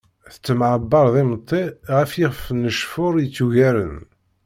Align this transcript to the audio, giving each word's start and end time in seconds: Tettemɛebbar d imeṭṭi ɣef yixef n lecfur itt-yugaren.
Tettemɛebbar 0.33 1.05
d 1.13 1.15
imeṭṭi 1.23 1.63
ɣef 1.97 2.11
yixef 2.19 2.41
n 2.57 2.67
lecfur 2.71 3.13
itt-yugaren. 3.17 3.97